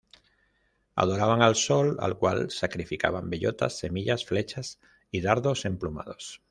[1.03, 4.79] Adoraban al sol, al cual sacrificaban bellotas, semillas, flechas
[5.11, 6.39] y dardos emplumados.